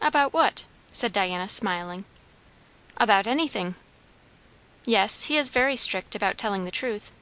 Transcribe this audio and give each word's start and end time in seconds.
"About 0.00 0.32
what?" 0.32 0.64
said 0.90 1.12
Diana, 1.12 1.50
smiling. 1.50 2.06
"About 2.96 3.26
anything." 3.26 3.74
"Yes; 4.86 5.24
he 5.24 5.36
is 5.36 5.50
very 5.50 5.76
strict 5.76 6.14
about 6.14 6.38
telling 6.38 6.64
the 6.64 6.70
truth." 6.70 7.12